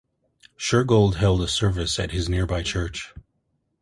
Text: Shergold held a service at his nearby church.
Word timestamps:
Shergold 0.57 1.17
held 1.17 1.43
a 1.43 1.47
service 1.47 1.99
at 1.99 2.09
his 2.09 2.27
nearby 2.27 2.63
church. 2.63 3.13